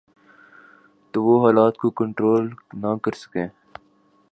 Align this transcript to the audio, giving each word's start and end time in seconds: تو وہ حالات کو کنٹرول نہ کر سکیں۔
تو 1.13 1.17
وہ 1.23 1.35
حالات 1.43 1.77
کو 1.77 1.89
کنٹرول 1.99 2.43
نہ 2.81 2.95
کر 3.03 3.13
سکیں۔ 3.23 3.47